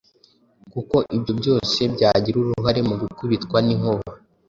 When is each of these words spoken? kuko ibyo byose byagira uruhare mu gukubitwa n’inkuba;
kuko 0.73 0.95
ibyo 1.15 1.31
byose 1.39 1.79
byagira 1.93 2.35
uruhare 2.39 2.81
mu 2.89 2.95
gukubitwa 3.01 3.57
n’inkuba; 3.65 4.11